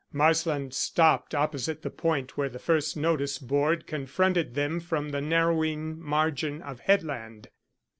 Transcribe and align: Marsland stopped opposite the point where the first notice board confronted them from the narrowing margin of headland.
Marsland 0.11 0.73
stopped 0.73 1.35
opposite 1.35 1.83
the 1.83 1.91
point 1.91 2.35
where 2.35 2.49
the 2.49 2.57
first 2.57 2.97
notice 2.97 3.37
board 3.37 3.85
confronted 3.85 4.55
them 4.55 4.79
from 4.79 5.09
the 5.09 5.21
narrowing 5.21 5.99
margin 6.01 6.59
of 6.63 6.79
headland. 6.79 7.49